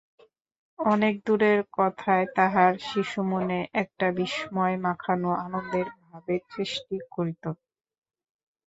[0.79, 7.43] অনেক দূরের কথায় তাহার শিশুমনে একটা বিস্ময়মাখানো আনন্দের ভাবের সৃষ্টি করিত।